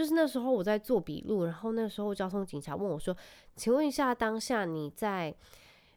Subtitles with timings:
[0.00, 3.14] 就是那时候我在做笔录，然后那时候交通警察问我说
[3.54, 5.34] ：“请问一下，当下你在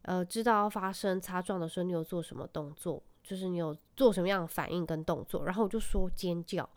[0.02, 3.02] 呃知道发生擦撞的时候，你有做什么动作？
[3.24, 6.70] 就是你有做什么样的反应跟动作？”然后我就说尖叫，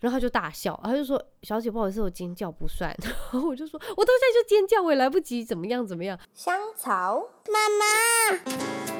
[0.00, 2.96] 然后他就大笑，他就说：“小姐，不好意思，我尖叫不算。
[3.04, 8.95] ”然后我就说：“我当下就尖叫，我也来不及怎么样怎么样。”香草妈妈。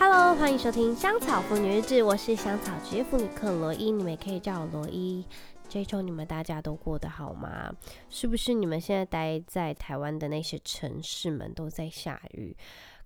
[0.00, 5.26] Hello，欢迎收听香草妇女日志，我是香草职业妇女克罗伊，你们也可以叫我罗伊。
[5.68, 7.74] 这一周你们大家都过得好吗？
[8.08, 12.56] 是不是你们现在待在台湾的那些城市们都在下雨？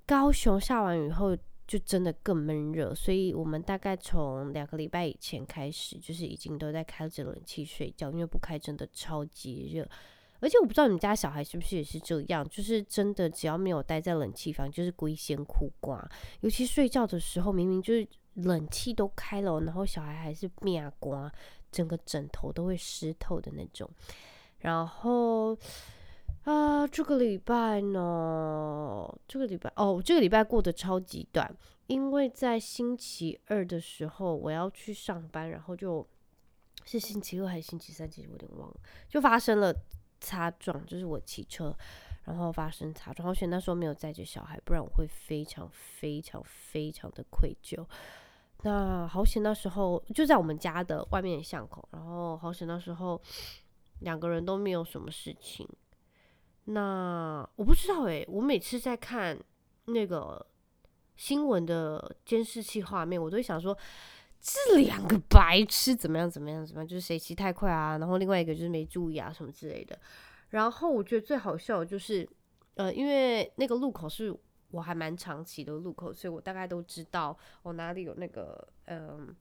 [0.05, 1.35] 高雄下完雨后
[1.67, 9.89] 就真的更闷热，所以我们大概从两个礼拜以前开始，就是已经都在开着冷气睡觉，因为不开真的超级热。
[10.43, 16.05] 而且我不知道你们家小孩是不是也是这样，就是真的只要没有待在冷气房，就是龟仙苦瓜。
[16.41, 21.33] 尤其睡觉的时候，明明就是冷气都开了，然后小孩还是面瓜，
[21.71, 23.89] 整个枕头都会湿透的那种。
[24.59, 25.57] 然后
[26.43, 31.57] 啊，这个礼拜呢，这个礼拜哦，这个礼拜过得超级短，
[31.87, 36.05] 因为在星期二的时候我要去上班，然后就
[36.85, 38.77] 是星期二还是星期三，其实我有点忘了，
[39.09, 39.73] 就发生了。
[40.23, 41.77] 擦撞，就是我骑车，
[42.25, 43.27] 然后发生擦撞。
[43.27, 47.85] 好险那时候没有载着小孩，不然我会非常非常非常的愧疚。
[48.63, 53.21] 那好险那时候就在我们家的外面巷口，然后好险那时候
[54.01, 55.69] 两个人都没有什么事情。
[56.67, 59.37] 那我不知道诶、我每次在看
[59.87, 60.47] 那个
[61.17, 63.77] 新闻的监视器画面，我都会想说。
[64.43, 66.29] 这两个白痴怎么样？
[66.29, 66.67] 怎么样？
[66.67, 66.87] 怎么样？
[66.87, 67.97] 就是谁骑太快啊？
[67.99, 69.97] 然后另外一个就是没注意啊，什么之类的。
[70.51, 72.29] 然后我觉得最好笑就是，
[72.75, 74.37] 呃，因为那个路口是
[74.73, 79.35] 我还蛮常骑的路口，所以我大概都知道我哪里有那个，嗯、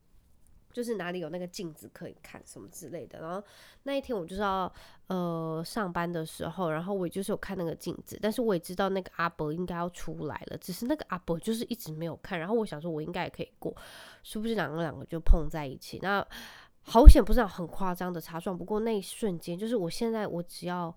[0.71, 3.43] 就是哪里有那个镜子可以看什么之类的，然后
[3.83, 4.71] 那一天我就是要
[5.07, 13.75] 呃上班的时候，然后我就是有看那个镜子，但是我也知道那个阿伯应该要出来了，只是那个阿伯就是一直没有看，然后我想说我应该也可以过，
[14.23, 15.99] 是不是两个两个就碰在一起？
[16.01, 16.25] 那
[16.81, 20.95] 好险不是很夸张的擦撞，不过那一瞬间就是我现在我只要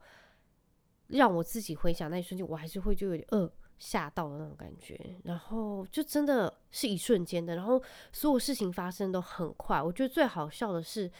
[1.08, 3.50] 让我自己回想那一瞬间，我还是会就有点呃。
[3.78, 9.82] 吓到的那种感觉，然后就真的是一瞬间的，然后所有事情发生都很快。
[9.82, 11.10] 我觉得最好笑的是，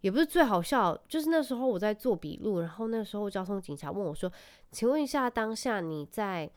[0.00, 4.32] 也不是最好笑，就是那时候我在做笔录，然后那时候交通警察问我说
[4.72, 6.50] ：“请问一下，当下你在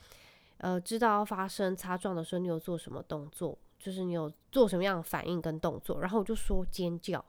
[0.57, 3.57] 呃知道发生擦撞的时候，你有做什么动作？
[3.77, 7.23] 就是你有做什么样的反应跟动作？”然后我就说尖叫。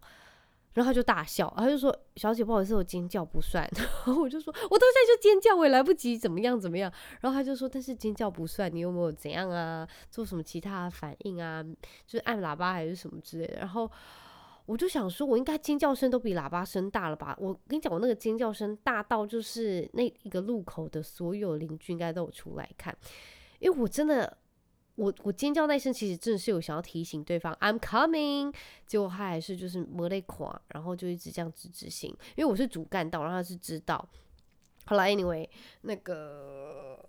[0.74, 3.68] 然后他就大笑，他就说：“小姐，不好意思，我尖叫不算。
[4.06, 6.90] ”然后我就说：“我当时就尖叫，我也来不及怎么样怎么样。”
[7.20, 9.86] 然后他就说：“但是尖叫不算，你有没有怎样啊？
[10.10, 11.62] 做什么其他的反应啊？
[12.06, 13.90] 就是按喇叭还是什么之类的。”然后
[14.64, 22.96] 我就想说：“我应该尖叫声都比喇叭声大了吧？”我跟你讲，我那个尖叫声大到就是那一个路口的所有邻居应该都有出来看，
[23.58, 24.38] 因为我真的。
[24.96, 28.54] 我我尖叫那声，其实真的是有想要提醒对方 I'm coming，
[28.86, 34.06] 结果他还是就是没在看，然后就一直这样直直行，因为我是主干道，然后他是知道。
[34.84, 35.48] 后来 anyway
[35.80, 37.08] 那个，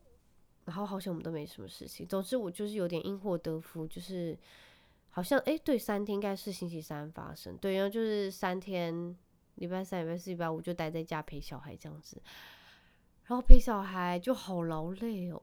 [0.65, 2.07] 然后好像我们都没什么事情。
[2.07, 4.37] 总之我就是有点因祸得福，就是
[5.09, 9.13] 好像哎、对，三天应该是星期三发生，对，然后就是三天，
[9.55, 12.21] 礼拜三、礼拜四、礼拜五就待在家陪小孩这样子，
[13.25, 15.41] 然后陪小孩就好劳累哦。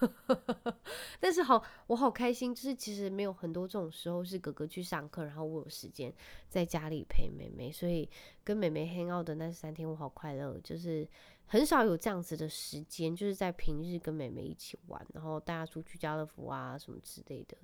[1.20, 6.12] 但是好，我好开心，就是其实没有很多这种时候是哥哥去上课，然后我有时间
[6.48, 8.08] 在家里陪妹妹，所以
[8.42, 11.06] 跟妹妹 hang out 的那三天我好快乐，就是
[11.46, 17.56] 很少有这样子的时间，就是在平日跟妹妹一起玩，然后带她出去家乐福啊什么之类的。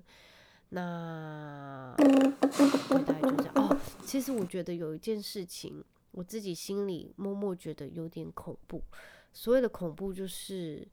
[0.69, 3.75] 那大概就这样哦。
[4.03, 8.83] 其实我觉得有一件事情，我自己心里默默觉得有点恐怖。
[9.31, 10.87] 所谓的恐怖就是。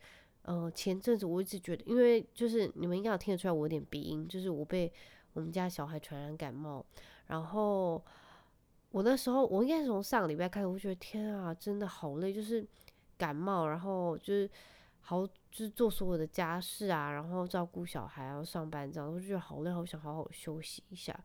[0.44, 4.92] 呃，前阵子我一直觉得，因为就是你们应该有听得出来，我有点鼻音，就是我被
[5.32, 6.84] 我们家小孩传染感冒。
[7.28, 8.04] 然后
[8.90, 12.62] 我那时候，我应该是从上个礼拜开始，我觉得天啊，真的好累，就是
[13.16, 14.50] 感冒，然后就是
[15.00, 21.18] 好，就是做所有的家事啊，然后照顾小孩，然后上班这样，我就觉得好累，好想好好休息一下。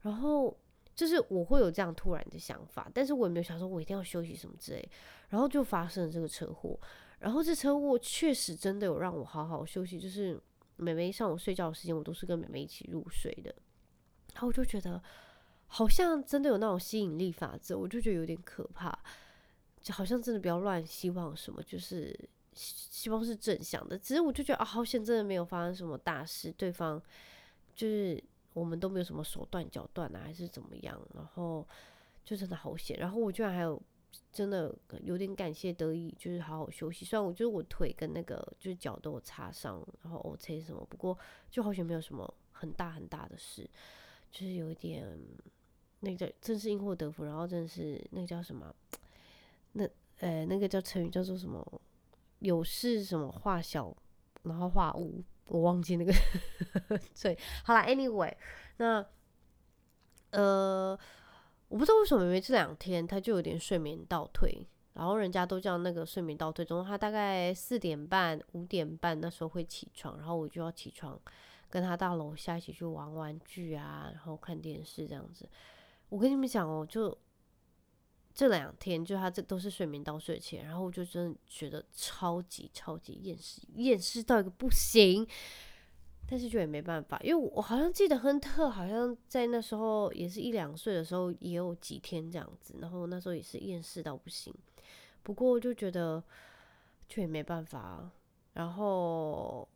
[0.00, 0.56] 然后
[0.94, 4.90] 就是我会有这样突然的想法，但是我也没有想说我一定要休息什么之类。
[5.28, 6.78] 然后就发生了这个车祸。
[7.22, 10.38] 然后这车祸确实真的有让我好好休息，就是
[10.76, 13.54] 妹妹上午睡觉的时间，我都是跟妹妹一起入睡的。
[14.34, 15.00] 然后我就觉得
[15.68, 18.92] 好像真的有那种吸引力法则，我就觉得有点可怕，
[19.80, 22.18] 就好像真的不要乱希望什么，就是
[22.54, 23.96] 希望是正向的。
[23.96, 27.00] 只是我就觉得啊，好险真的没有发生什么大事，对方
[27.74, 28.20] 就是
[28.52, 31.00] 我们都没有什么手断脚断啊，还是怎么样。
[31.14, 31.64] 然后
[32.24, 32.98] 就真的好险。
[32.98, 33.80] 然后我居然还有
[34.32, 37.04] 真的有点感谢得以就是好好休息。
[37.04, 41.18] 虽然我觉得我腿跟那个就是脚都有擦伤，然后 OK 什么，不过
[41.50, 43.68] 就好像没有什么很大很大的事，
[44.30, 45.18] 就是有一点
[46.00, 48.74] 那个真是因祸得福，然后真的是那个叫什么？
[49.72, 49.88] 那
[50.18, 51.82] 呃那个叫成语叫做什么？
[52.38, 53.96] 有事什么化小，
[54.42, 55.22] 然后化无。
[55.46, 56.12] 我忘记那个，
[57.20, 58.34] 对，好啦，Anyway，
[58.78, 59.04] 那
[60.30, 60.98] 呃，
[61.72, 71.18] 我不知道为什么，因为这两天他就有点睡眠倒退，然后人家都叫那个睡眠倒退，总之他大概四点半、五点半那时候会起床，然后我就要起床
[71.70, 75.48] 跟他到楼下一起去玩玩具啊，然后看电视这样子。
[76.10, 77.16] 我跟你们讲哦，就。
[78.34, 85.28] 这两天就他这都是睡眠倒睡前，然后我就真的觉得超级超级厌世，厌世到一个不行。
[86.32, 94.50] 但是就也没办法，因为我好像记得亨特好像在那时候也是一两岁的时候也有几天这样子，然后那时候也是厌世到不行。
[95.22, 96.24] 不过就觉得
[97.06, 98.10] 就也没办法，
[98.54, 99.68] 然后。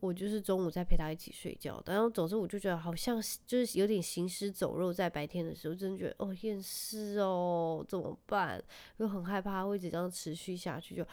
[0.00, 8.62] 我就是中午在陪他一起睡觉，然后总之我就觉得好像就是有点行尸走肉，在白天的时候，真觉得哦厌世哦，怎么办？
[8.98, 11.06] 又很害怕会一直这样持续下去，就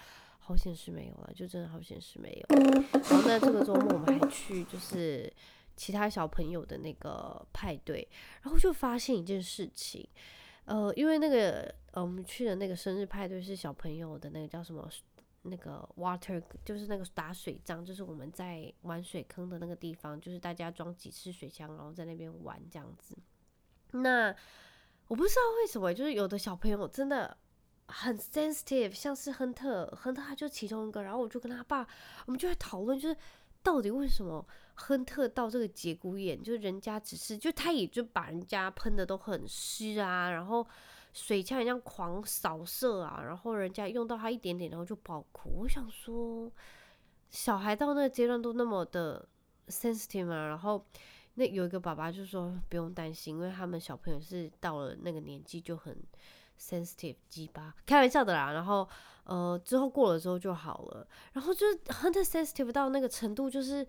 [0.44, 2.58] 好险是没有了，就真的好险是没有。
[2.92, 5.32] 然后在这个周末我们还去就是
[5.76, 8.06] 其他小朋友的那个派对，
[8.42, 10.06] 然后就发现一件事情，
[10.66, 14.90] 呃，因为那个呃我们去的那个生日派对是小朋友的那个叫什么？
[15.44, 23.18] 那个 water 就是那个打水仗，就是我们在玩水坑的那个地方，就是大家装几次水枪，然后在那边玩这样子。
[23.90, 24.30] 那
[25.08, 27.36] 我不知道为什么，就是有的小朋友真的
[27.92, 31.88] 很 sensitive，像是亨特，亨特他就其中一个，然后我就跟他爸，
[32.26, 33.16] 我们就在讨论，就是
[33.62, 34.46] 到底为什么
[34.76, 40.66] 亨特到这个节骨眼，就是人家只是就他也就把人家喷的都很湿啊，然后。
[41.14, 45.50] 水枪一样狂扫射啊，然后人家用到他一点点，然后就爆哭。
[45.58, 46.50] 我想说，
[47.30, 49.28] 小孩到那个阶段都那么的
[49.68, 50.86] sensitive 啊，然后
[51.34, 55.94] 那有一个爸爸就说不用担心，因为他们小朋友是到了那个年纪就很
[56.62, 58.52] sensitive 鸡巴，开玩笑的啦。
[58.52, 58.88] 然后
[59.24, 63.86] 呃之后过了之后就好了，然后就是很 sensitive 到那个程度，就是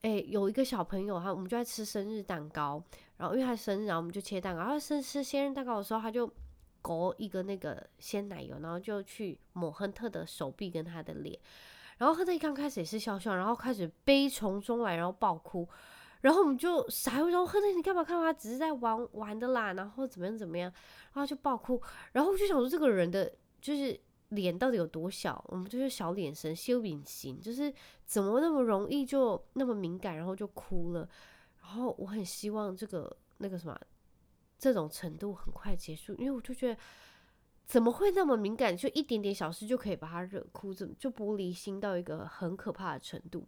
[0.00, 2.82] 诶有一个小朋友他我们就在吃生日蛋糕。
[3.18, 4.60] 然后因为他生日，然后我们就切蛋糕。
[4.60, 6.30] 然后生吃生日蛋糕的时候，他就
[6.82, 11.38] 勾一个那个鲜奶油，然后就去抹亨特的手臂跟他的脸。
[11.96, 15.66] 然后亨特一刚开始也是笑笑，然后开始悲从中来，然后爆哭。
[16.22, 18.32] 然后我们就傻又说：“亨特，你干嘛干嘛？
[18.32, 20.72] 只是在玩玩的啦。”然后怎么样怎么样，
[21.12, 21.80] 然后就爆哭。
[22.12, 23.98] 然后我就想说，这个人的就是
[24.30, 25.44] 脸到底有多小？
[25.48, 27.72] 我们就是小脸神，修隐形，就是
[28.06, 31.08] 怎么那么容易就那么敏感，然后就哭了。
[31.60, 33.78] 然后我很希望这个那个什么
[34.58, 36.80] 这种程度很快结束，因为我就觉得
[37.64, 43.46] 怎么会那么敏感，就一点点小事就可以把他惹哭，怎么就玻璃心到一个很可怕的程度？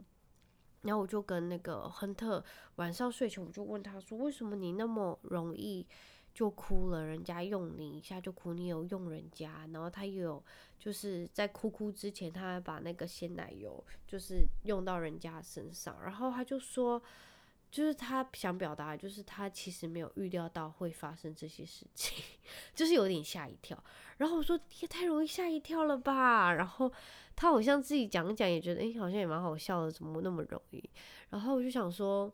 [0.82, 2.44] 然后我就跟那个亨特
[2.76, 5.86] 晚上睡前，我就问他说：“为什么你那么容易
[6.34, 7.04] 就哭了？
[7.04, 9.69] 人家用你一下就哭，你有用人家？
[9.72, 10.44] 然后他又有
[10.78, 17.02] 就是在哭哭之前，他还把那个鲜奶油就是用到人家身上，然后他就说。”
[17.70, 22.25] 就是他想表达，就是他其实没有预料到会发生这些事情，
[22.75, 23.78] 就是有点吓一跳。
[24.16, 26.54] 然后我说也太容易吓一跳了吧。
[26.54, 26.90] 然后
[27.40, 30.83] 他好像自己讲讲，也觉得诶、好像也蛮好笑的，怎么那么容易？
[31.30, 32.28] 然后我就想说，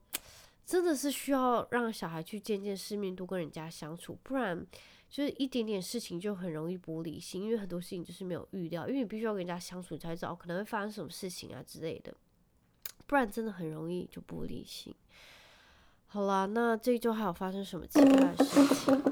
[0.65, 4.67] 真的是需要让小孩去见见世面，多跟人家相处，不然
[5.11, 12.15] 就是一点点事情就很容易玻璃心，因为很多事情就是没有预料，因为你必须要跟人家相处才知道可能会发生什么事情啊之类的。
[13.07, 14.95] 不然真的很容易就玻璃心。
[16.07, 19.03] 好啦，那这一周还有发生什么其他的事情？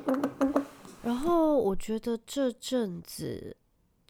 [1.03, 3.55] 然后我觉得这阵子，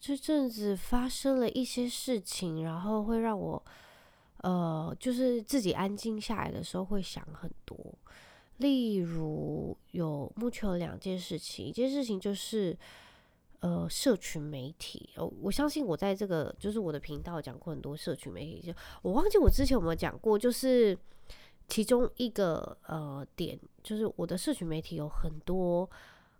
[0.05, 3.63] 这阵子发生了一些事情，然后会让我，
[4.39, 7.77] 呃，就是自己安静下来的时候会想很多。
[8.57, 12.77] 例如有目前有两件事情，一件事情就是。
[13.65, 20.97] 呃，社群媒体，哦，我相信我在这个就是我的频道讲过很多社群媒体，就我忘记我之前有没有讲过，就是
[21.69, 25.89] 其中一个呃点，就是我的社群媒体有很多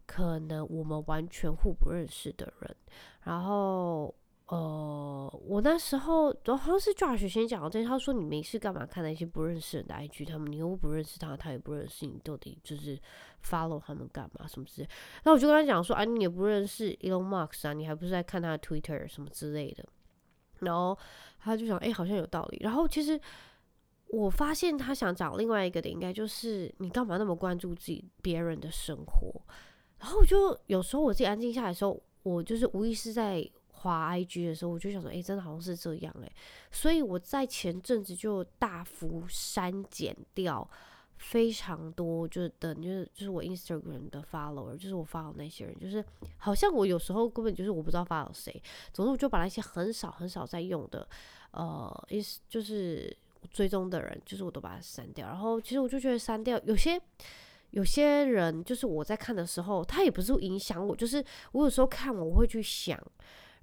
[0.05, 2.75] 可能我们完全互不认识的人，
[3.23, 4.13] 然后。
[4.47, 12.99] 呃，我那时候好像是 Josh 先讲的，他说你没事干嘛看那些不认识人的 IG，他们你又不认识他，他也不认识你，到底就是
[13.41, 14.89] follow 他们干嘛什么之类。
[15.23, 19.83] 那我就跟他讲说，啊，你也不认识 Elon Musk 啊，你还不是在看他的 Twitter 什么之类的。
[20.59, 20.95] 然后
[21.39, 22.59] 他就想，哎、好像有道理。
[22.61, 23.19] 然后其实
[24.09, 29.41] 我发现他想讲另外一个点，应该就是你干嘛那么关注自己别人的生活。
[30.03, 36.29] 然后我就有时候我自己安静下来的时候，我就是无意识在滑 IG 的时候，我就想说，哎，真的好像是这样哎。
[36.71, 40.69] 所以我在前阵子就大幅删减掉
[41.15, 46.03] 非常多，就是等就是就是我 Instagram 的 follower，就是我 follow 那些人，就是
[46.37, 51.07] 好像我有时候根本就是我不知道 follow 谁，总之我就把那些很少很少在用的，
[51.51, 53.15] 呃，意思就是。
[53.51, 55.27] 追踪的人，就是我都把它删掉。
[55.27, 56.97] 然后其实我就觉得删掉有些
[57.73, 62.99] 有些人，就是我在看的时候，他也不是影响我，就是我有时候看我会去想，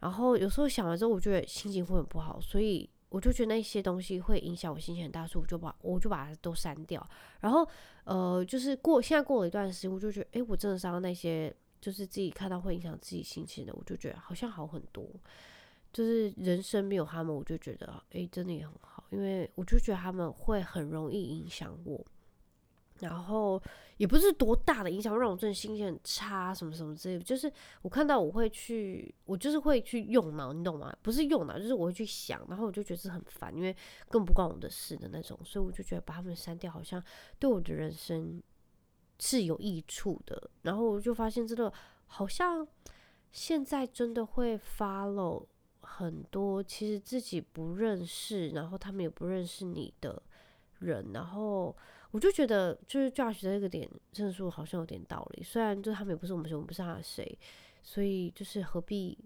[0.00, 7.09] 然后有时候想完之后，我觉得心情会很不好，所以我就觉得那些东西会影响我心情很大，所以我就把我就把它都删掉。
[7.40, 7.64] 然后
[8.02, 15.09] 呃，就是过现在过了一段时间，我就觉得，诶，我真的删了那些就是自己看到会影响自己心情的，我就觉得好像好很多。
[15.93, 22.05] 就是人生没有他们，我就觉得诶，真的也很好，因为我就觉得他们会很容易影响我，
[23.00, 23.61] 然后
[24.00, 27.23] 也不是多大的影响，让我真的心情很差什么什么之类的。
[27.23, 27.52] 就是
[27.83, 30.90] 我看到我会去，我就是会去用脑，你懂吗？
[31.02, 33.76] 不是用脑，就是我会去想，然后我就觉得很烦，因为
[34.09, 37.02] 更不关我的事的那种，所以我就觉得把他们删掉，好像
[37.38, 38.42] 对我的人生
[39.19, 40.50] 是有益处的。
[40.62, 41.71] 然后我就发现，真的
[42.07, 42.66] 好像
[43.30, 45.47] 现在真的会 follow。
[45.83, 50.23] 很多其实自己不认识，然后他们也不认识你的
[50.78, 51.76] 人，然后
[52.11, 55.43] 我就觉得就是 Josh 的这个点，真的说好像有点道理。
[55.43, 57.38] 虽然就他们也不是我们谁，我们不是他的谁，
[57.83, 59.17] 所以就是何必，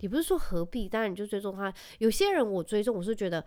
[0.00, 1.72] 也不是说何必，当然你就追踪他。
[1.98, 3.44] 有些人我追踪，我是觉得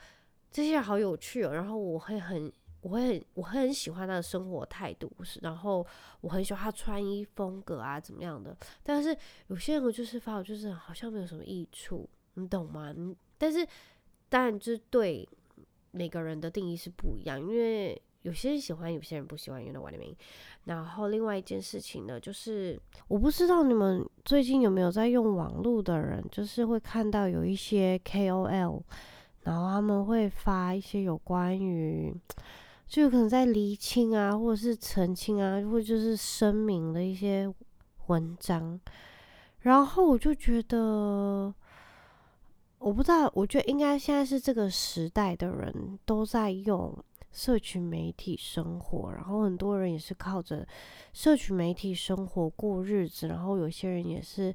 [0.51, 5.85] 这些人好有趣哦，然后我会很，我会很，我会很喜欢他的生活态度，是然后
[6.21, 8.57] 我很喜欢他穿衣风格啊，怎么样的。
[8.83, 9.15] 但是
[9.47, 12.09] 有些人我就是发，就是好像没有什么益处。
[12.35, 12.95] 你懂吗？
[13.37, 13.67] 但是
[14.29, 15.27] 当然，就是对
[15.91, 19.63] 每个人的定义是不一样，因为有些人喜欢，有些人不喜欢。
[19.63, 20.13] 用的 vitamin
[20.65, 28.81] 然后另外一件事情呢，就是我不知道你们最近有没有在用网络的人，就是会看到有一些 KOL，
[29.43, 32.13] 然后他们会发一些有关于，
[32.87, 37.51] 就有可能在厘清啊，或者是澄清啊，或者就是声明的一些
[38.07, 38.79] 文章，
[39.59, 41.53] 然后我就觉得。
[42.79, 46.97] 我不知道，我觉得应该现在是这个时代的人都在用
[47.31, 50.67] 社群媒体生活，然后很多人也是靠着
[51.13, 54.53] 社群媒体生活过日子，然后有些人也是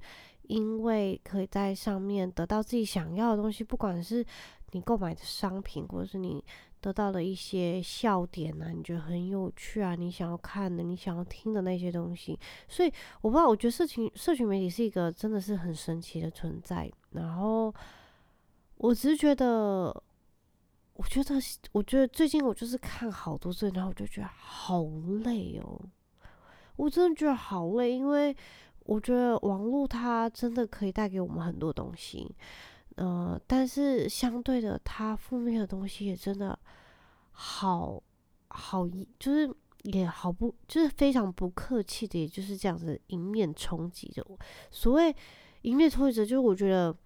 [0.49, 4.25] 因为可以在上面得到自己想要的东西，不管是
[4.73, 6.45] 你购买的商品，或者是你
[6.81, 12.39] 得到的一些笑点啊，你觉得很有趣啊，你想要看的，你想要听的那些东西，
[12.69, 17.73] 所以我不知道，我觉得社群社群媒体是一个真的是很神奇的存在，然后。
[18.79, 20.03] 我只是觉得，
[20.95, 21.35] 我觉得，
[21.73, 24.85] 我觉得最近我就是看好多次，然后我就觉得好
[25.25, 25.81] 累哦。
[26.77, 28.35] 我真的觉得好累，因为
[28.81, 32.33] 我觉得网络它真的可以带给我们很多东西，
[32.95, 36.57] 呃，但是相对的，它负面的东西也真的
[37.33, 38.01] 好
[38.49, 44.39] 好，就是也好不，就是非常不客气的，也就是这样子迎面冲击着我。
[44.71, 45.15] 所谓
[45.63, 46.97] 迎面冲击着，就是我觉得。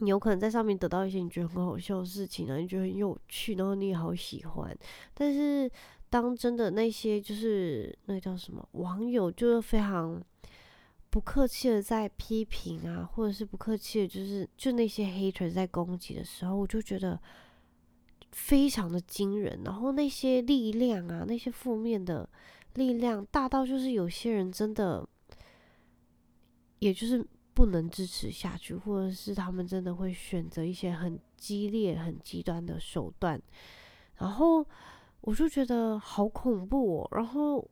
[0.00, 4.78] 你有可能在上面得到一些你觉得很好笑的事情然后，你觉得很有趣，然后你也好喜欢。
[5.12, 5.70] 但是
[6.08, 10.22] 当真的那些就是那个叫什么网友，就是非常
[11.10, 17.20] 不客气的在批评啊，或者是不客气的，就是就那些 hater 在攻击的时候，我就觉得
[18.30, 19.62] 非常的惊人。
[19.64, 22.28] 然后那些力量啊，那些负面的
[22.74, 25.04] 力量大到就是有些人真的，
[26.78, 27.26] 也就是。
[27.58, 33.42] 不能支持下去，或者是他们真的会选择一些很激烈、很极端的手段，
[34.18, 34.64] 然后
[35.22, 37.08] 我就觉得好恐怖哦。
[37.10, 37.68] 然后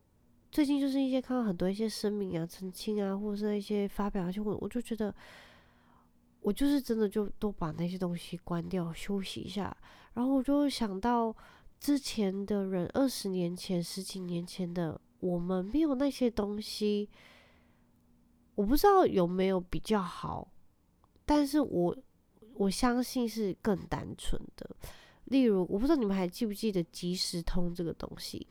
[0.51, 5.15] 最近就是一些看到很多一些声明啊、澄清啊，或者是一些发表，就我我就觉得，
[6.41, 9.73] 我就是真的就都把那些东西关掉，休息一下。
[10.15, 11.33] 然后我就想到
[11.79, 17.09] 之前的人，二十年前、十几年前的我们，没有那些东西。
[18.57, 20.51] 我不知道有没有比较好，
[21.25, 21.95] 但是我
[22.55, 24.75] 我相信是更单纯的。
[25.25, 28.47] 例如，我不知道你们还记不记得即时通这个东西？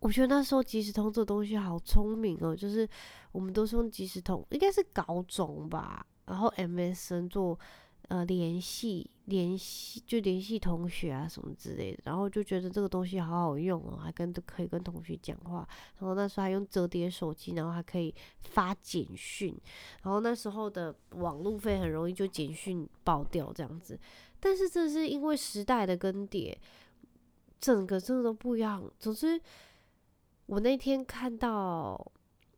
[0.00, 2.86] 我觉得那时候即时通这东西好聪明哦，就是
[3.32, 7.58] 我们都是用即时通，应该是高中吧，然后 MSN 做。
[8.08, 15.68] 呃，联系联系就联系同学啊什么之类的，然后就觉得这个东西好好用哦，还跟可以跟同学讲话，
[15.98, 18.14] 然后那时候还用折叠手机，然后还可以
[18.44, 19.56] 发简讯，
[20.02, 23.98] 然后那时候的网路费很容易就简讯爆掉这样子，
[24.38, 26.54] 但是这是因为时代的更迭，
[27.60, 28.88] 整个真的都不一样。
[28.98, 29.40] 总之，
[30.46, 32.12] 我那天看到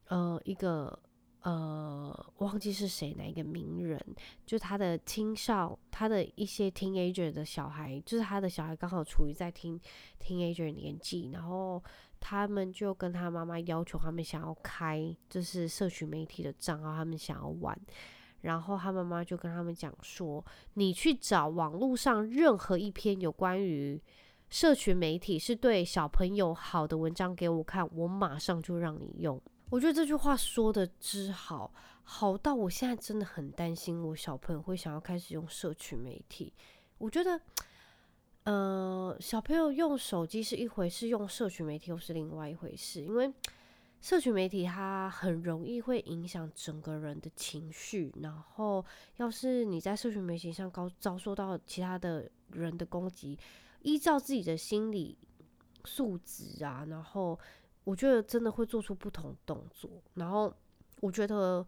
[0.08, 0.98] 呃一个
[1.42, 3.98] 呃，忘记是谁哪一个名人，
[4.44, 9.80] 就他的青少，他的一些 teenager 的小孩，就是他的小孩刚好处于在听
[10.20, 11.82] teenager 年纪，然后
[12.18, 17.78] 他们就跟他妈妈要求，他们想要开就是社群媒体的账号，他们想要玩，
[18.40, 24.02] 然后他妈妈就跟他们讲说，你去找网络上任何一篇有关于
[24.50, 29.40] 社群媒体是对小朋友好的文章给我看，我马上就让你用。
[29.70, 31.70] 我觉得这句话说的之好，
[32.02, 36.50] 好到我现在真的很担心我小朋友会想要开始用社群媒体。
[36.96, 37.38] 我觉得，
[38.44, 43.02] 呃，小朋友用手机是一回事，用社群媒体又是另外一回事。
[43.02, 43.30] 因为
[44.00, 48.82] 社群媒体它很容易会影响整个人的情绪，然后
[49.18, 53.38] 要是你在社群媒体上高遭受到其他的人的攻击，
[53.82, 55.18] 依照自己的心理
[55.84, 57.38] 素质啊，然后。
[57.88, 60.52] 我觉得真的会做出不同动作，然后
[61.00, 61.66] 我觉得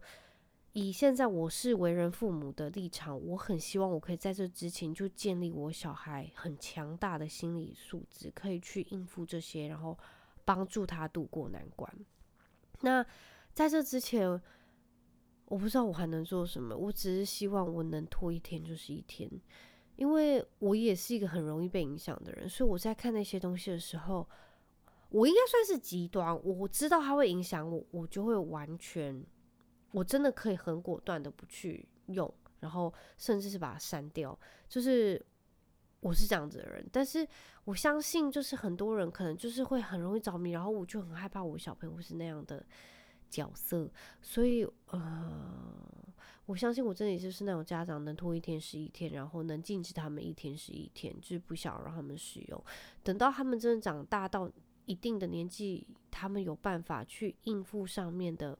[0.71, 9.97] 以现在我是为人父母的立场，我很希望我可以在这之前就建立我小孩很强大的心理素质，可以去应付这些，然后
[10.45, 11.91] 帮助他度过难关。
[12.81, 13.03] 那
[13.51, 14.39] 在这之前，
[15.45, 19.27] 我不知道我还能做什么，我只是希望我能拖一天就是一天，
[19.95, 24.29] 因为我也是一个很容易被影响的人，所以我在看那些东西的时候。
[25.11, 29.21] 我应该算是极端，我知道它会影响我，我就会完全，
[29.91, 34.39] 我真的可以很果断的不去用，然后甚至是把它删掉，
[34.69, 35.21] 就是
[35.99, 36.87] 我是这样子的人。
[36.93, 37.27] 但是
[37.65, 42.65] 我相信，就是很多人可能就是会很容易着迷，然后我就很害怕我小朋友是那样的
[43.29, 43.91] 角色，
[44.21, 45.73] 所以呃，
[46.45, 52.63] 我相信我真的就是那种家长能拖一天是一天，然后能禁止他们一天是一天，就是不想让他们使用，
[53.03, 54.49] 等到他们真的长大到。
[54.85, 58.57] 一定的年纪，他们有办法去应付上面的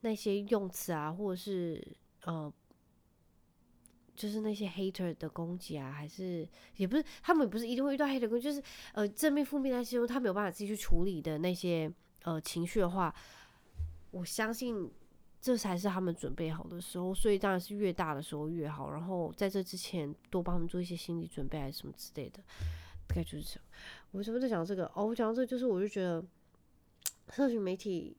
[0.00, 2.52] 那些用词啊，或者是呃，
[4.14, 13.14] 就是那些 hater 的攻击啊，还是也不是，他们不是一定会遇到 hater 的攻击，就是呃正面负面那些，他没有办法自己去处理的那些呃情绪的话，
[14.10, 14.90] 我相信
[15.40, 18.92] 这才是他们准备好的时候，所以当然是越大的时候越好。
[18.92, 22.42] 然后在这之前多帮他们做一些心理准备，还是什么之类的。
[23.06, 23.60] 大概就是这样。
[24.10, 24.86] 我为什么在讲这个？
[24.94, 26.24] 哦，我讲到这个，就是我就觉得，
[27.30, 28.16] 社群媒体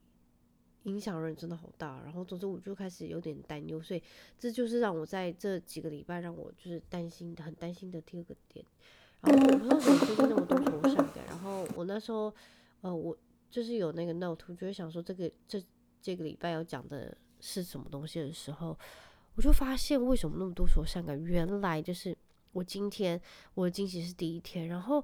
[0.84, 2.02] 影响人真的好大。
[2.04, 4.04] 然后，总之我就开始有点担忧，所以
[4.38, 8.66] 这就是让我在这几个礼拜让我就是担心的，很担心的第二个点。
[9.22, 11.26] 然后我不知道怎么最近那么多愁善感。
[11.28, 12.34] 然后我那时候，
[12.82, 13.18] 呃，我
[13.50, 15.64] 就是有那个 note，我就会想说这个这
[16.02, 18.78] 这个礼拜要讲的是什么东西的时候，
[19.36, 22.16] 我就发现为什么那么多愁善感，原来就是。
[22.56, 23.22] 我今天
[23.54, 25.04] 我的经期是第一天，然后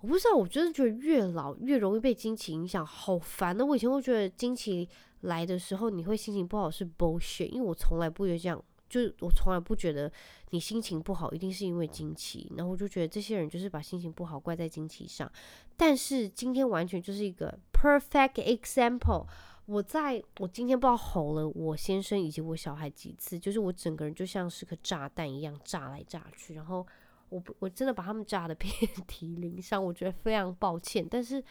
[0.00, 3.66] 我不知道，我真的觉得越老越容易被经期影响，好烦的。
[3.66, 4.88] 我以前会觉得经期
[5.20, 10.10] 来的时候你会心情不好是 bullshit，因为我从来不会这样，就是我从来不觉得
[10.50, 15.30] 你心情不好一定是因为经期，然后我就觉得这些人就是把心情不好怪在经期上。
[15.76, 19.26] 但是今天完全就是一个 perfect example。
[19.66, 26.86] 我在我今天不知道吼了我先生以及我小孩几次，就是我整个人就像是个炸弹一样炸来炸去，然后
[27.30, 28.72] 我我真的把他们炸得 遍
[29.08, 31.04] 体鳞伤，我觉得非常抱歉。
[31.10, 31.42] 但是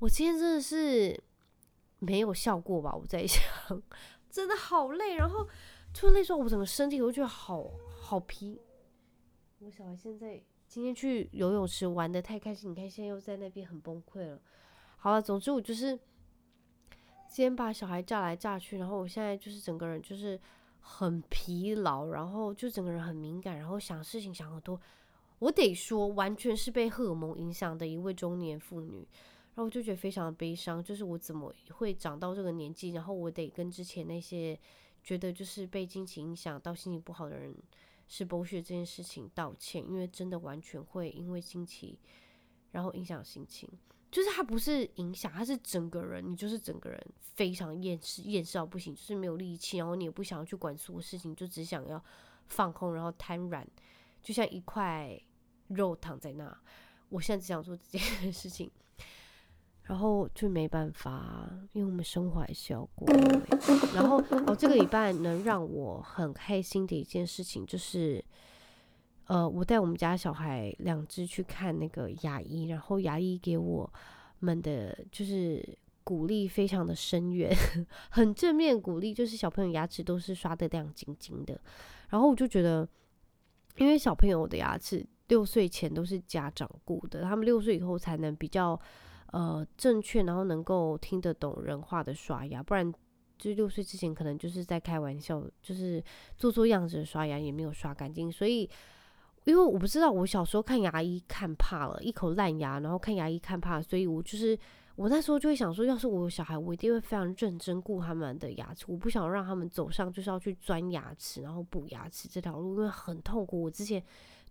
[0.00, 1.16] 我今天真的是
[2.00, 2.92] 没有笑过吧？
[2.92, 3.40] 我在想，
[4.28, 5.46] 真的好累，然后
[5.94, 8.60] 就累说，我整个身体我觉得好好疲。
[9.60, 14.40] 我小孩现在今天去游泳池玩得太开心，你看现在又在那边很崩溃了。
[14.96, 15.96] 好了，总之我就是。
[17.36, 20.40] 先把小孩炸来炸去，然后我现在就是整个人就是
[20.80, 24.80] 很疲劳，然后就整个人很敏感，然后想事情想很多。
[25.40, 29.06] 我得说，完全是被荷尔蒙影响的一位中年妇女，
[29.54, 30.82] 然后我就觉得非常的悲伤。
[30.82, 34.58] 就是我怎么会长到这个年纪，然后我得跟之前那些
[35.04, 37.54] 觉得就是被经期影响到心情不好的人
[38.08, 41.98] 是剥削这件事情道歉，因为真的完全会因为经期
[42.70, 43.68] 然后影响心情。
[44.10, 52.02] 就是他不是影响，他是整个人，你就是整个人非常厌世，厌世到不行，就是没有力气，然后你也不想要去管所有事情，就只想要
[52.46, 53.66] 放空，然后瘫软，
[54.22, 55.20] 就像一块
[55.68, 56.56] 肉躺在那。
[57.08, 58.70] 我现在只想做这件事情，
[59.82, 63.06] 然后就没办法，因为我们生活还是要过。
[63.94, 64.16] 然后
[64.46, 68.24] 哦，这个礼拜能让我很开心的一件事情就是。
[69.26, 73.92] 呃，我带我们家小孩两只去看那个牙医，然后牙医给我
[74.40, 77.52] 们的就是鼓励非常的深远，
[78.10, 81.60] 很正面鼓励，就是小朋友牙齿都是刷得亮晶晶的。
[82.10, 82.88] 然后我就觉得，
[83.78, 88.80] 因为小朋友的牙齿六岁前都是家长顾的，他们六岁以后才能比较
[89.32, 92.92] 呃正确，然后能够听得懂人话的刷牙，不然
[93.36, 96.00] 就六岁之前可能就是在开玩笑，就是
[96.36, 98.30] 做做样子的刷牙，也没有刷干净。
[98.30, 98.70] 所以，
[99.46, 104.58] 因为我不知道，我小时候看牙医看怕了，一口烂牙，然后看牙医看怕，所以我就是
[104.94, 113.62] 我那时候就会想说，要是我有小孩，我一定会非常认真顾他们的牙齿，我不想让他们走上就是要去钻牙齿，然后补牙齿这条路，因为很痛苦。
[113.62, 114.02] 我之前。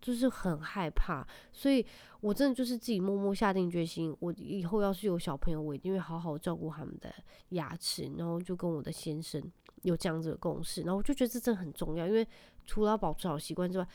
[0.01, 1.83] 就是很害怕，所以
[2.19, 7.11] 我真的就是自己默默下定决心，我以后要是有小朋友，我一定会好好照顾他们的
[7.51, 9.41] 牙齿，然后就跟我的先生
[9.81, 12.27] 有这样子的共识，然后我就觉得这真的很重要，因为
[12.67, 13.87] 除了要保持好习惯之外，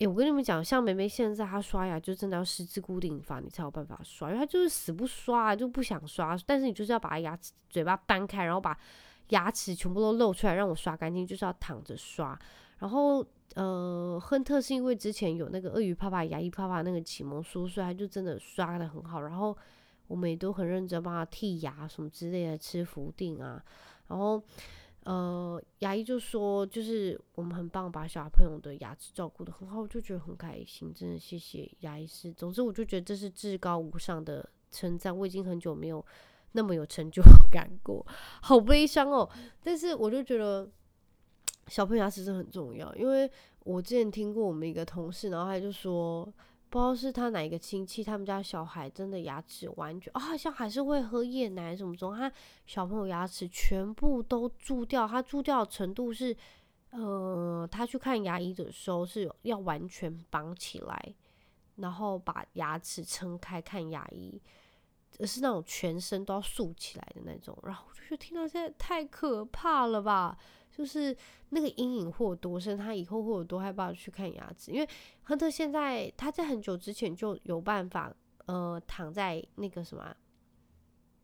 [0.00, 8.76] 诶，我跟你们讲，像梅梅现在她刷牙就真的要十字固定法，你才有办法刷，因为她就是死不刷，就不想刷，但是你就是要把牙齿嘴巴掰开，然后把
[9.28, 12.38] 牙齿全部都露出来让我刷干净，就是要躺着刷，
[12.78, 13.24] 然后。
[13.56, 19.22] 呃，亨特是因为之前有那个鳄鱼爸爸、牙医爸爸那个启蒙书，所以他就真的刷得很好。
[19.22, 19.58] 然后
[20.06, 23.60] 我们也都很认真帮他剔牙什么之类的，吃福定啊。
[24.06, 24.40] 然后
[25.10, 32.32] 呃，牙医就说，就是我们很棒，把小朋友的牙齿照顾得很好，我就觉得很开心，真的谢谢牙医师。
[32.32, 35.16] 总之，我就觉得这是至高无上的称赞。
[35.16, 36.04] 我已经很久没有
[36.52, 37.20] 那么有成就
[37.50, 38.06] 感过，
[38.42, 39.28] 好悲伤哦。
[39.62, 40.70] 但是我就觉得。
[41.68, 46.28] 小朋友牙齿是很重要，因为我之前听过我们一个同事，然后他就说，
[46.70, 52.32] 不知道是他哪一个亲戚，他们家小孩真的牙齿完全，啊、哦，好像还是会喝夜奶什么什么，他
[52.64, 56.34] 小朋友牙齿全部都蛀掉，他蛀掉的程度是，
[56.90, 61.14] 呃，他去看牙医的时候是要完全绑起来，
[61.74, 64.40] 然后把牙齿撑开看牙医，
[65.18, 70.38] 而是那种全身都要竖起来的那种，然后我就觉得听到现在太可怕了吧。
[70.70, 71.14] 就是
[71.50, 74.70] 那个阴影会有多深，他以后会有多害怕去看牙齿？
[74.70, 74.88] 因为
[75.24, 78.14] 亨特现在他在很久之前就有办法，
[78.46, 80.14] 呃，躺在那个什么，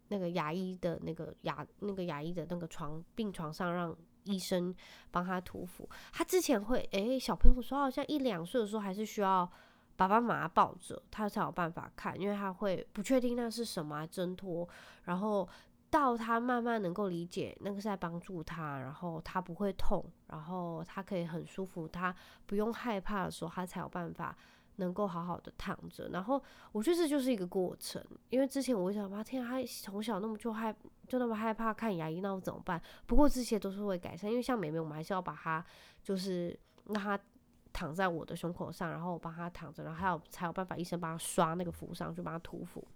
[0.09, 4.75] 那个牙医的那个牙那个牙医的那个床病床上，让医生
[5.11, 5.89] 帮他涂氟。
[6.13, 9.51] 他之前会，诶，小朋友说好像一两岁的时候还是需要
[9.95, 14.69] 爸爸妈妈抱着他才有办法看，因为他会不确定那是什么挣脱，
[15.05, 15.49] 然后。
[15.97, 24.37] 到他慢慢能够理解那个是在帮助他，然后他不会痛，然后他可以很舒服，他不用害怕的时候，他才有办法
[24.77, 26.11] 能够好好的躺着。
[26.11, 30.71] 然后我觉得这就是一个过程，因为之前我想，妈天啊，他从小那么就害
[31.09, 32.79] 就那么害怕看牙医，那我怎么办？
[33.07, 35.65] 不过这些都是会改善，因为像妹妹，我们还是要把他
[36.03, 36.55] 就是
[36.85, 37.19] 让他
[37.73, 42.87] 躺在我的胸口上，然后我帮他躺着，然后还有才有办法医生帮他刷那个氟上去帮他涂服。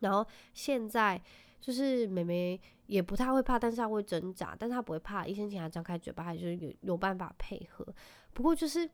[0.00, 1.18] 然后现在。
[1.66, 5.26] 就是妹妹也不太会怕，但是她会挣扎，但是她不会怕。
[5.26, 7.84] 医生请她张开嘴巴，还是有有办法配合。
[8.32, 8.88] 不过就是，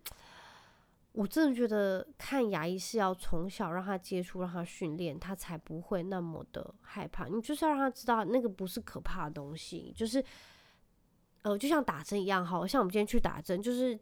[1.13, 7.27] 我真的觉得看牙医是要从小让她接触，让她训练，她才不会那么的害怕。
[7.27, 10.25] 你就是要让她知道那个不是可怕的东西，就是，
[11.43, 13.99] 呃，就像打针一样，好像我们今天去打针，就是。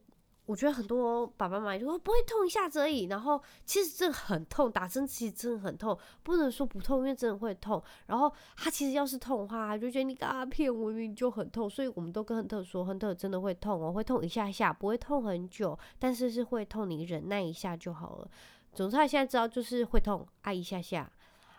[0.50, 7.80] 我觉得很多爸爸妈妈就说不会痛一下子而已，然后其实真的很痛，打针其实真的很痛，不能说不痛，因为真的会痛。
[8.06, 11.70] 然后他其实要是痛的话，就觉得你干嘛骗我，明明就很痛。
[11.70, 18.28] 所以我们都跟亨特说，亨特真的会痛哦，会痛一下下，不会痛很久，但是是会痛，你忍耐一下就好了。
[18.74, 21.08] 总之他现在知道就是会痛，啊一下下，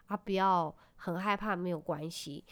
[0.08, 2.44] 啊不要很害怕，没有关系。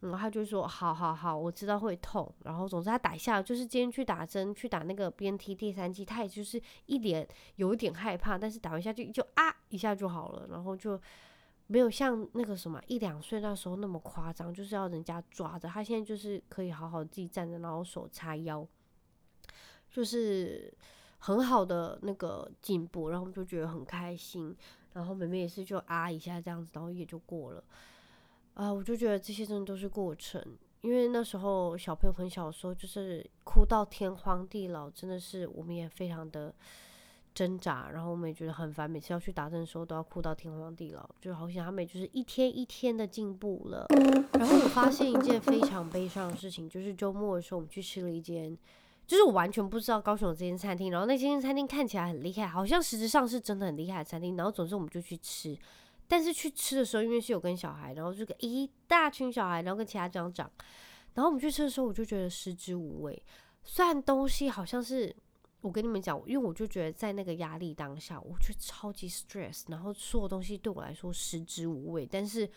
[0.00, 11.00] 然后他就说：“好好好，我知道会痛。”然后总之他打下，就是今天去打针，去打那个 BNT 第三剂，他也就是一脸有一点害怕，但是打完下去就啊一下就好了，然后就
[11.66, 15.66] 没有像那个什么一两岁那时候那么夸张，就是要人家抓着。
[15.66, 18.66] 他现在就是可以好好自己站着，然后手叉腰，
[19.90, 20.72] 就是
[21.18, 24.54] 很好的那个进步，然后就觉得很开心。
[24.92, 27.64] 然后妹妹也是就啊一下这样子，然后也就过了。
[28.56, 30.42] 啊，我就觉得这些真的都是过程，
[30.80, 36.54] 因为那时候小朋友很小的时候，就是哭到天荒地老，真的是我们也非常的
[37.34, 43.86] 挣扎，然后我们也觉得很烦，每次要去打针的时候都要哭到天荒地老，就好像他们就是一天一天的进步了。
[44.32, 48.56] 然后我发现一件非常悲伤的事情，就是周末的时候我们去吃了一间，
[49.06, 55.54] 就是我完全不知道高雄有这间餐厅，然后那间餐厅看起来很厉害，好像实质上是真的很厉害的餐厅，然后总之我们就去吃。
[56.08, 60.50] 但是去吃的时候，因为是有跟小孩，然后就跟一大群小孩，然后跟其他家长，
[61.14, 63.20] 然后我们去吃的时候，我就觉得食之无味。
[63.64, 65.14] 虽然东西好像是
[65.60, 72.06] 我跟你们讲，因为我就觉得在那个压力当下，我觉得超级 stress，然后所有东西对我来说食之无味。
[72.06, 72.48] 但是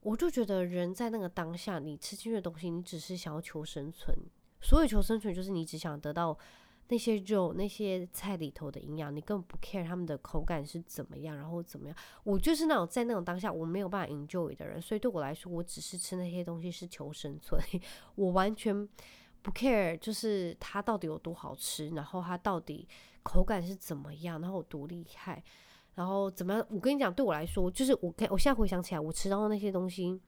[0.00, 4.16] 我就觉得人在那个当下，你吃进去的东西，你只是想要求生存，
[4.60, 6.36] 所有求生存就是你只想得到。
[6.92, 11.96] 那些肉、那些菜里头的营养，你根本不 care 他们的口感是怎么样，然后怎么样。
[12.22, 17.58] 我就是那种在那种当下我没有办法 enjoy 的人，所以对我来说，我只是吃那些东西是求生存，
[18.14, 18.86] 我完全
[19.40, 22.86] 不 care，就是它到底有多好吃，然后它到底
[23.22, 25.42] 口感是怎么样，然后有多厉害，
[25.94, 26.66] 然后怎么样。
[26.68, 30.20] 我跟你讲，对我来说，就是我我现在回想起来，我吃到的那些东西。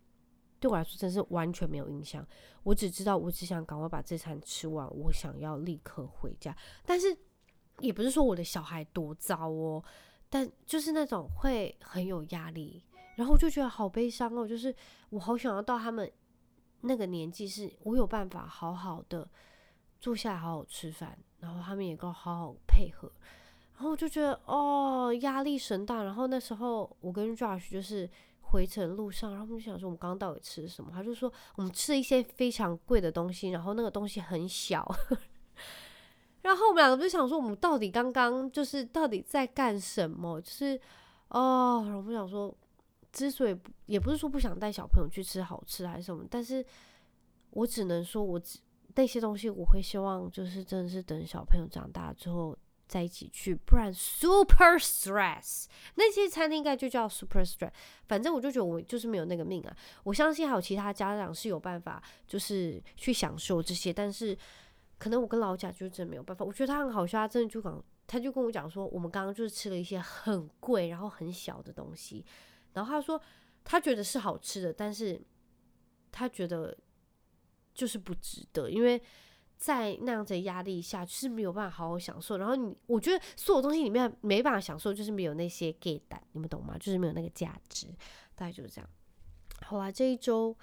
[0.65, 2.27] 对我来说真是完全没有印象，
[2.63, 6.57] 我只知道我只想赶快把这餐吃完，我想要立刻回家。
[6.87, 7.15] 但是
[7.81, 9.85] 也不是说我的小孩多糟哦，
[10.31, 12.83] 但就是那种会很有压力，
[13.17, 14.49] 然后就觉得好悲伤哦。
[14.49, 14.75] 就是
[15.11, 16.11] 我好想要到他们
[16.81, 19.29] 那个年纪，是我有办法好好的
[20.01, 23.13] 坐下来好好吃饭，然后他们也够好好配合，
[23.75, 26.05] 然后我就觉得哦，压力神大。
[26.05, 28.09] 然后那时候我跟 Josh 就是。
[28.55, 30.93] 回程路上，然后我们就想说，我们刚刚到底吃什么？
[30.93, 34.89] 他就说，我们吃了一些非常贵的东西，然后那个东西很小。
[36.43, 40.41] 然后我们两个就想说，我们到底刚刚就是到底在干什么？
[40.41, 40.81] 就是
[41.31, 42.57] 哦，我们想说，
[43.11, 46.65] 之所以也不是说不想带小朋友去吃好吃还是什么，但是
[47.51, 48.61] 我只能说，我只
[48.95, 52.57] 那些东西我会希望，就是真的是等小朋友长大之后。
[52.87, 55.67] 在一起去，不然 super stress。
[55.95, 57.71] 那些餐厅应该就叫 super stress。
[58.07, 59.77] 反正我就觉得我就是没有那个命啊。
[60.03, 64.37] 我相信还有其他家长是有办法，就是去享受这些，但是
[64.99, 66.45] 可能我跟老贾就真的没有办法。
[66.45, 72.25] 我觉得他很好笑，他真的就讲，他就跟我讲说，我们刚刚就是吃了一些很贵然后很小的东西，
[72.75, 73.21] 然后他说
[73.65, 75.21] 他觉得是好吃的，但是
[76.13, 76.77] 他觉得
[77.75, 79.03] 就是不值得，因为。
[79.65, 82.37] 在那样子的压力下，是没有办法好好享受。
[82.37, 86.77] 然后你，我觉得所有东西里面没办法享受，就是没有那些价值，你们懂吗？
[86.77, 87.87] 就是没有那个价值，
[88.35, 88.91] 大概就是这样。
[89.63, 90.55] 好啊，这一周，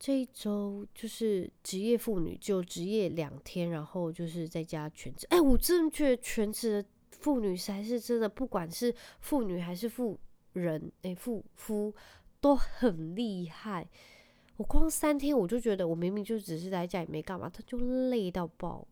[0.00, 5.28] 这一周就是职业妇女，就职业两天，然后就是在家全职。
[5.30, 10.18] 哎，我真的觉得全职的妇女才是真的，不管是妇女还是妇
[10.54, 11.94] 人，哎，妇夫
[12.40, 13.88] 都很厉害。
[14.56, 18.86] 我光三天，我就觉得我明明就只是在家也没干嘛，他就累到爆。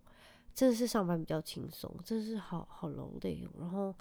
[0.54, 2.88] 真的是上班比较轻松，真是好好
[3.22, 3.48] 累。
[3.58, 3.94] 然后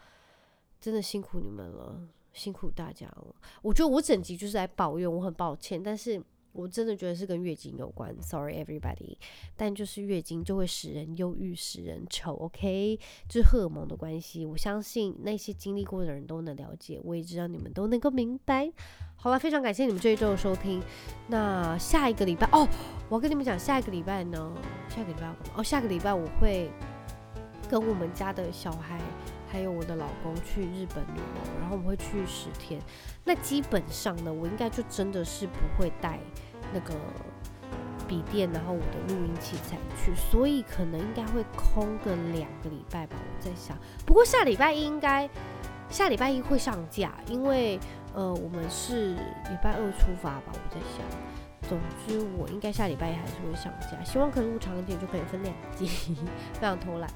[0.80, 2.02] 真的辛苦你们了，
[2.34, 3.36] 辛苦大家了。
[3.62, 6.21] 我觉得我整集就是在抱怨，我很抱歉，但是。
[6.54, 9.18] 我真的觉得是跟月经有关，Sorry everybody，
[9.56, 14.46] 但就是月经就会使人忧郁，使人丑，OK，就是荷尔蒙的关系。
[14.46, 18.72] 我相信那些经历过的人都能了解，我也知道你们都能够明白。
[19.16, 20.82] 好了，非常感谢你们这一周的收听。
[21.28, 22.68] 那下一个礼拜哦，
[23.08, 24.52] 我要跟你们讲，下一个礼拜呢，
[24.90, 25.34] 下个礼拜？
[25.56, 26.70] 哦，下个礼拜我会
[27.70, 29.00] 跟我们家的小孩
[29.52, 32.80] 还有我的老公去日本旅游，然后我们会去十天。
[33.26, 36.18] 那基本上呢，我应该就真的是不会带
[36.74, 36.94] 那个
[38.08, 43.18] 笔电，然后我的录音器材去，所以可能应该会空个两个礼拜吧。
[43.20, 45.30] 我在想，不过下礼拜一应该
[45.90, 47.78] 下礼拜一会上架，因为
[48.14, 50.54] 呃我们是礼拜二出发吧。
[50.54, 55.88] 我在想，总之我应该下礼拜一还是会上架，希望可以录长一点，就可以分两集，
[56.56, 57.10] 非常偷懒。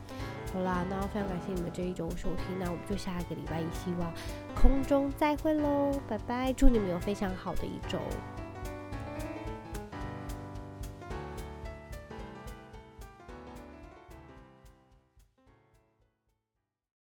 [0.56, 4.10] 好啦，那非常感谢你们这一周收听，那我们就下一个礼拜一，希望
[4.56, 8.00] 空中再会喽，拜拜，祝你们有非常好的一周。